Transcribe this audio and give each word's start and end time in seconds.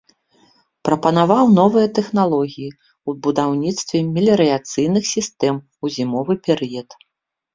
Прапанаваў 0.87 1.45
новыя 1.59 1.87
тэхналогіі 1.97 2.69
ў 2.69 3.11
будаўніцтве 3.27 3.97
меліярацыйных 4.15 5.03
сістэм 5.13 5.55
у 5.61 5.85
зімовы 5.97 6.33
перыяд. 6.49 6.89